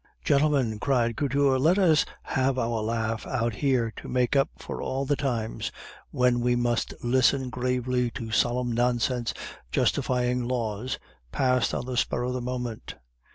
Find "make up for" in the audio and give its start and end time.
4.09-4.81